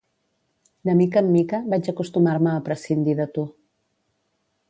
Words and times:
De 0.87 0.95
mica 1.01 1.19
en 1.25 1.29
mica, 1.35 1.59
vaig 1.73 1.91
acostumar-me 1.93 2.53
a 2.55 2.63
prescindir 2.69 3.17
de 3.23 3.31
tu. 3.35 3.47